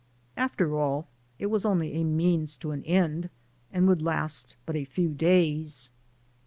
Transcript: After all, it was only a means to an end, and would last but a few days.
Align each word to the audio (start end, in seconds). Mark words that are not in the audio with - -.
After 0.35 0.75
all, 0.75 1.07
it 1.37 1.45
was 1.45 1.63
only 1.63 1.93
a 1.93 2.03
means 2.03 2.55
to 2.55 2.71
an 2.71 2.83
end, 2.85 3.29
and 3.71 3.87
would 3.87 4.01
last 4.01 4.55
but 4.65 4.75
a 4.75 4.83
few 4.83 5.09
days. 5.13 5.91